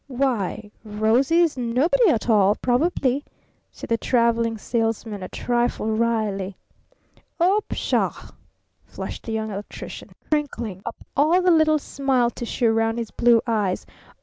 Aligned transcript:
"Why, 0.07 0.71
'Rosie' 0.83 1.41
is 1.43 1.57
nobody 1.59 2.09
at 2.09 2.27
all 2.27 2.55
probably," 2.55 3.23
said 3.71 3.89
the 3.91 3.99
Traveling 3.99 4.57
Salesman 4.57 5.21
a 5.21 5.27
trifle 5.29 5.95
wryly. 5.95 6.57
"Oh, 7.39 7.61
pshaw!" 7.69 8.31
flushed 8.83 9.27
the 9.27 9.31
Young 9.31 9.51
Electrician, 9.51 10.09
crinkling 10.31 10.81
up 10.87 11.03
all 11.15 11.39
the 11.43 11.51
little 11.51 11.77
smile 11.77 12.31
tissue 12.31 12.65
around 12.71 12.97
his 12.97 13.11
blue 13.11 13.41
eyes. 13.45 13.85